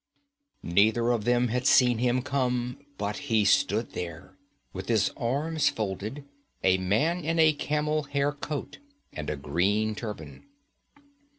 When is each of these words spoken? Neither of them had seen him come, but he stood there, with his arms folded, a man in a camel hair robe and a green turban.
Neither 0.63 1.11
of 1.11 1.25
them 1.25 1.49
had 1.49 1.67
seen 1.67 1.99
him 1.99 2.23
come, 2.23 2.79
but 2.97 3.17
he 3.29 3.45
stood 3.45 3.91
there, 3.91 4.35
with 4.73 4.87
his 4.87 5.11
arms 5.15 5.69
folded, 5.69 6.23
a 6.63 6.79
man 6.79 7.23
in 7.23 7.37
a 7.37 7.53
camel 7.53 8.01
hair 8.05 8.35
robe 8.49 8.77
and 9.13 9.29
a 9.29 9.35
green 9.35 9.93
turban. 9.93 10.45